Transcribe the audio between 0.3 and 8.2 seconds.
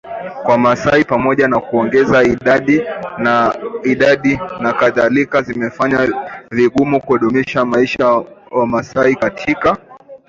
kwa Wamasai pamoja na kuongeza idadi nakadhalika zimefanya vigumu kudumisha maisha